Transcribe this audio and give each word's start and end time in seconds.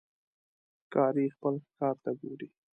ښکاري 0.83 1.25
خپل 1.35 1.55
ښکار 1.65 1.95
ته 2.03 2.11
ګوري. 2.21 2.47